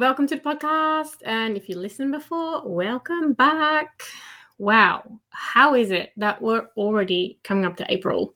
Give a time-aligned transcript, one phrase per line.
[0.00, 1.16] Welcome to the podcast.
[1.26, 4.02] And if you listened before, welcome back.
[4.56, 8.34] Wow, how is it that we're already coming up to April?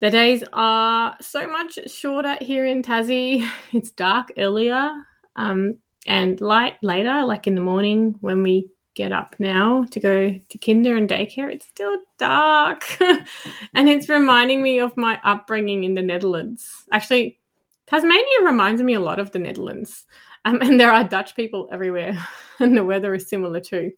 [0.00, 3.46] The days are so much shorter here in Tassie.
[3.72, 4.90] It's dark earlier
[5.36, 10.40] um, and light later, like in the morning when we get up now to go
[10.48, 11.52] to kinder and daycare.
[11.52, 12.98] It's still dark.
[13.74, 16.66] and it's reminding me of my upbringing in the Netherlands.
[16.92, 17.40] Actually,
[17.86, 20.06] Tasmania reminds me a lot of the Netherlands.
[20.44, 22.16] Um, and there are Dutch people everywhere,
[22.58, 23.92] and the weather is similar too.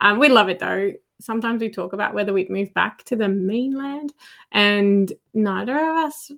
[0.00, 0.92] Um, we love it though.
[1.20, 4.12] Sometimes we talk about whether we'd move back to the mainland,
[4.50, 6.30] and neither of us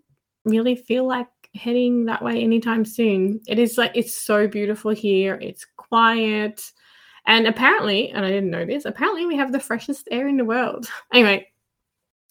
[0.45, 3.41] really feel like heading that way anytime soon.
[3.47, 6.61] It is like it's so beautiful here, it's quiet,
[7.27, 10.45] and apparently, and I didn't know this, apparently we have the freshest air in the
[10.45, 10.89] world.
[11.13, 11.47] Anyway,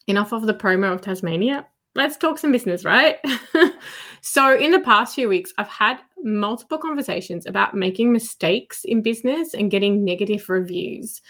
[0.08, 1.66] enough of the promo of Tasmania
[1.96, 3.18] let's talk some business, right?
[4.22, 9.54] so, in the past few weeks, I've had multiple conversations about making mistakes in business
[9.54, 11.22] and getting negative reviews.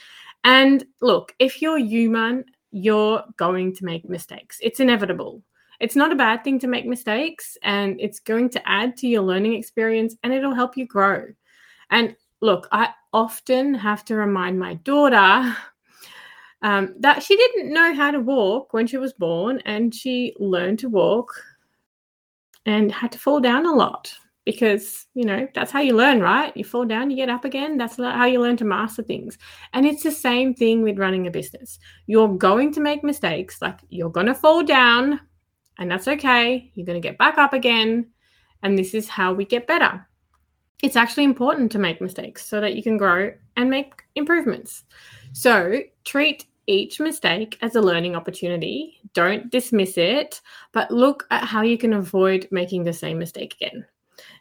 [0.44, 4.58] And look, if you're human, you're going to make mistakes.
[4.61, 5.44] It's inevitable.
[5.80, 9.22] It's not a bad thing to make mistakes, and it's going to add to your
[9.22, 11.25] learning experience and it'll help you grow.
[11.89, 15.56] And look, I often have to remind my daughter
[16.64, 20.80] um, that she didn't know how to walk when she was born, and she learned
[20.80, 21.31] to walk
[22.66, 24.14] and had to fall down a lot
[24.45, 26.56] because you know that's how you learn right?
[26.56, 29.38] You fall down you get up again that's how you learn to master things.
[29.73, 31.79] And it's the same thing with running a business.
[32.07, 35.19] You're going to make mistakes like you're going to fall down
[35.79, 36.72] and that's okay.
[36.75, 38.07] You're going to get back up again
[38.63, 40.07] and this is how we get better.
[40.81, 44.84] It's actually important to make mistakes so that you can grow and make improvements.
[45.31, 49.00] So treat each mistake as a learning opportunity.
[49.13, 50.41] Don't dismiss it,
[50.72, 53.85] but look at how you can avoid making the same mistake again.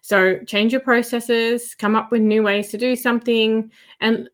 [0.03, 3.71] So, change your processes, come up with new ways to do something.
[4.01, 4.29] And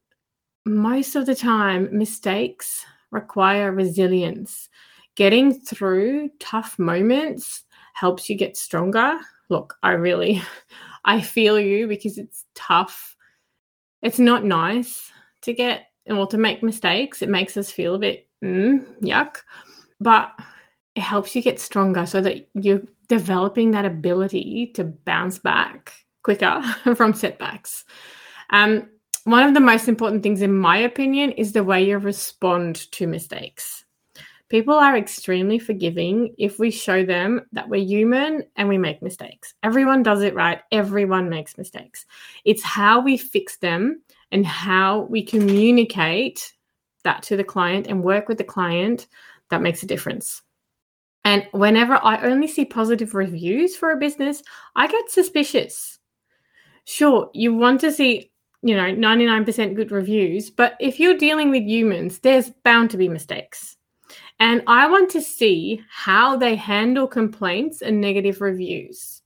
[0.64, 4.68] most of the time, mistakes require resilience.
[5.14, 9.18] Getting through tough moments helps you get stronger.
[9.48, 10.42] Look, I really
[11.04, 13.16] I feel you because it's tough.
[14.02, 15.10] It's not nice
[15.42, 17.22] to get or to make mistakes.
[17.22, 19.36] It makes us feel a bit mm, yuck,
[20.00, 20.32] but
[20.94, 25.92] it helps you get stronger so that you're developing that ability to bounce back
[26.22, 26.62] quicker
[26.96, 27.84] from setbacks.
[28.50, 28.88] Um,
[29.24, 33.06] one of the most important things, in my opinion, is the way you respond to
[33.06, 33.84] mistakes.
[34.48, 39.52] People are extremely forgiving if we show them that we're human and we make mistakes.
[39.62, 40.60] Everyone does it right.
[40.72, 42.06] Everyone makes mistakes.
[42.46, 44.00] It's how we fix them
[44.32, 46.52] and how we communicate
[47.04, 49.06] that to the client and work with the client
[49.50, 50.42] that makes a difference.
[51.24, 54.42] And whenever I only see positive reviews for a business,
[54.76, 55.98] I get suspicious.
[56.84, 58.30] Sure, you want to see,
[58.62, 63.08] you know, 99% good reviews, but if you're dealing with humans, there's bound to be
[63.08, 63.76] mistakes.
[64.40, 69.22] And I want to see how they handle complaints and negative reviews.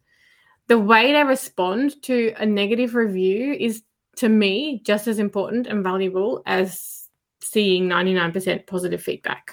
[0.68, 3.82] The way they respond to a negative review is
[4.16, 7.08] to me just as important and valuable as
[7.40, 9.52] seeing 99% positive feedback.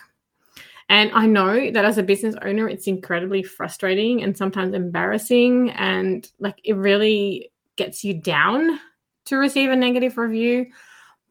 [0.89, 5.69] And I know that as a business owner, it's incredibly frustrating and sometimes embarrassing.
[5.71, 8.79] And like it really gets you down
[9.25, 10.65] to receive a negative review.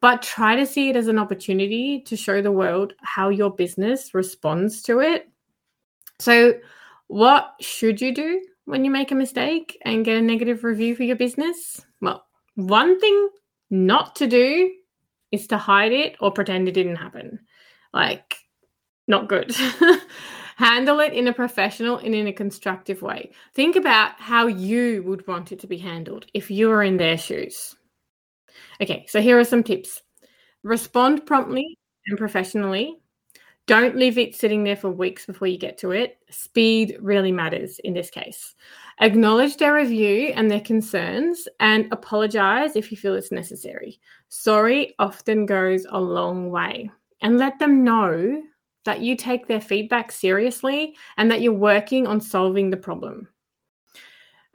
[0.01, 4.13] But try to see it as an opportunity to show the world how your business
[4.13, 5.29] responds to it.
[6.19, 6.53] So,
[7.07, 11.03] what should you do when you make a mistake and get a negative review for
[11.03, 11.85] your business?
[12.01, 12.25] Well,
[12.55, 13.29] one thing
[13.69, 14.71] not to do
[15.31, 17.39] is to hide it or pretend it didn't happen.
[17.93, 18.35] Like,
[19.07, 19.53] not good.
[20.57, 23.31] Handle it in a professional and in a constructive way.
[23.53, 27.17] Think about how you would want it to be handled if you were in their
[27.17, 27.75] shoes.
[28.81, 30.01] Okay, so here are some tips
[30.63, 32.97] respond promptly and professionally.
[33.67, 36.17] Don't leave it sitting there for weeks before you get to it.
[36.29, 38.55] Speed really matters in this case.
[39.01, 43.99] Acknowledge their review and their concerns and apologize if you feel it's necessary.
[44.27, 46.91] Sorry often goes a long way.
[47.21, 48.41] And let them know
[48.85, 53.27] that you take their feedback seriously and that you're working on solving the problem.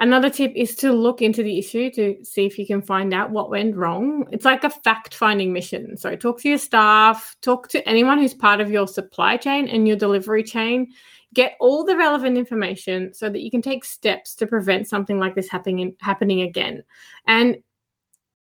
[0.00, 3.31] Another tip is to look into the issue to see if you can find out
[3.31, 4.26] what went wrong.
[4.32, 5.96] It's like a fact finding mission.
[5.96, 9.87] So, talk to your staff, talk to anyone who's part of your supply chain and
[9.87, 10.93] your delivery chain.
[11.34, 15.34] Get all the relevant information so that you can take steps to prevent something like
[15.34, 16.82] this happening happening again.
[17.26, 17.58] And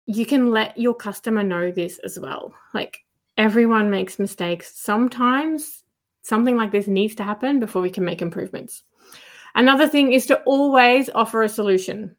[0.06, 2.54] you can let your customer know this as well.
[2.74, 3.00] Like
[3.38, 4.74] everyone makes mistakes.
[4.76, 5.84] Sometimes
[6.22, 8.84] something like this needs to happen before we can make improvements.
[9.56, 12.16] Another thing is to always offer a solution.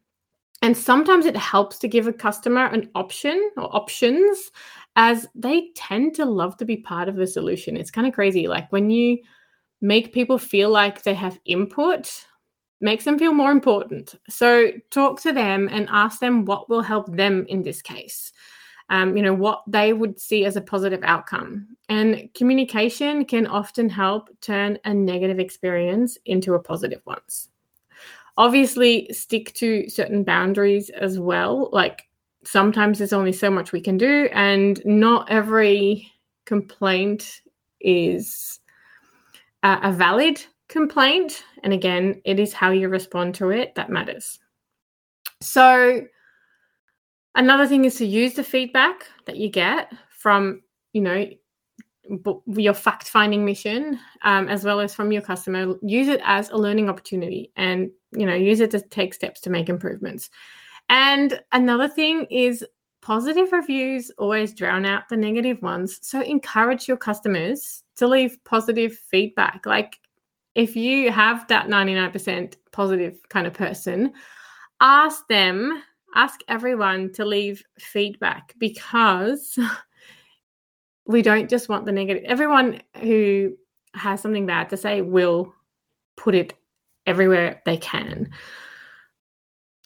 [0.61, 4.51] And sometimes it helps to give a customer an option or options
[4.95, 7.77] as they tend to love to be part of the solution.
[7.77, 8.47] It's kind of crazy.
[8.47, 9.19] Like when you
[9.81, 12.25] make people feel like they have input,
[12.81, 14.15] makes them feel more important.
[14.29, 18.31] So talk to them and ask them what will help them in this case
[18.89, 21.75] um, you know, what they would see as a positive outcome.
[21.89, 27.19] And communication can often help turn a negative experience into a positive one.
[28.37, 31.69] Obviously, stick to certain boundaries as well.
[31.71, 32.07] Like
[32.43, 36.11] sometimes there's only so much we can do, and not every
[36.45, 37.41] complaint
[37.79, 38.59] is
[39.65, 41.43] a, a valid complaint.
[41.63, 44.39] And again, it is how you respond to it that matters.
[45.41, 46.05] So,
[47.35, 50.61] Another thing is to use the feedback that you get from,
[50.93, 51.27] you know,
[52.47, 56.55] your fact finding mission um, as well as from your customer use it as a
[56.55, 60.29] learning opportunity and you know use it to take steps to make improvements
[60.89, 62.63] and another thing is
[63.01, 68.93] positive reviews always drown out the negative ones so encourage your customers to leave positive
[68.93, 69.99] feedback like
[70.55, 74.11] if you have that 99% positive kind of person
[74.81, 75.81] ask them
[76.15, 79.59] ask everyone to leave feedback because
[81.05, 82.23] we don't just want the negative.
[82.25, 83.55] Everyone who
[83.93, 85.53] has something bad to say will
[86.17, 86.53] put it
[87.05, 88.29] everywhere they can.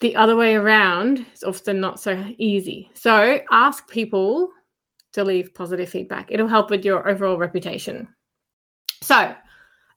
[0.02, 2.90] The other way around is often not so easy.
[2.94, 4.50] So ask people
[5.14, 6.28] to leave positive feedback.
[6.32, 8.08] It'll help with your overall reputation.
[9.02, 9.36] So,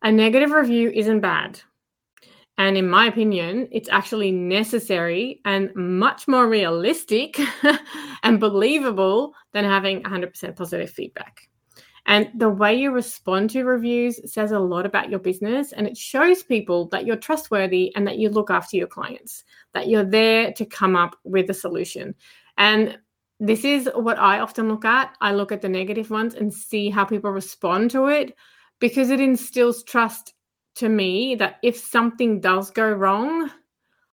[0.03, 1.61] a negative review isn't bad.
[2.59, 7.39] And in my opinion, it's actually necessary and much more realistic
[8.23, 11.49] and believable than having 100% positive feedback.
[12.07, 15.97] And the way you respond to reviews says a lot about your business and it
[15.97, 20.53] shows people that you're trustworthy and that you look after your clients, that you're there
[20.53, 22.15] to come up with a solution.
[22.59, 22.99] And
[23.45, 25.17] this is what I often look at.
[25.21, 28.37] I look at the negative ones and see how people respond to it
[28.79, 30.35] because it instills trust
[30.77, 33.51] to me that if something does go wrong,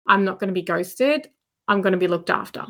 [0.07, 1.29] I'm not going to be ghosted.
[1.69, 2.65] I'm going to be looked after.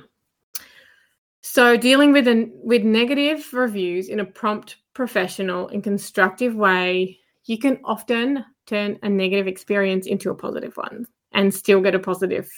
[1.42, 7.58] So dealing with an, with negative reviews in a prompt, professional, and constructive way, you
[7.58, 12.50] can often turn a negative experience into a positive one and still get a positive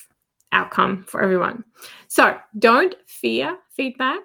[0.53, 1.65] outcome for everyone.
[2.09, 4.21] So don't fear feedback.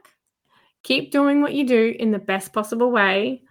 [0.84, 3.44] Keep doing what you do in the best possible way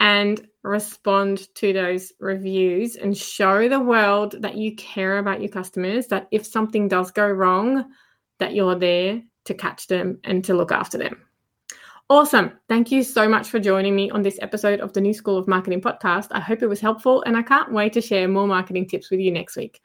[0.00, 6.06] and respond to those reviews and show the world that you care about your customers
[6.06, 7.84] that if something does go wrong
[8.38, 11.20] that you're there to catch them and to look after them
[12.08, 15.36] awesome thank you so much for joining me on this episode of the new school
[15.36, 18.46] of marketing podcast i hope it was helpful and i can't wait to share more
[18.46, 19.82] marketing tips with you next week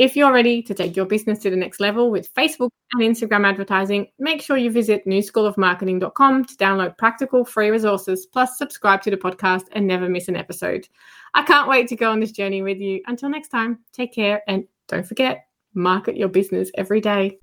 [0.00, 3.46] if you're ready to take your business to the next level with Facebook and Instagram
[3.46, 9.18] advertising, make sure you visit newschoolofmarketing.com to download practical free resources, plus subscribe to the
[9.18, 10.88] podcast and never miss an episode.
[11.34, 13.02] I can't wait to go on this journey with you.
[13.08, 17.36] Until next time, take care and don't forget, market your business every day.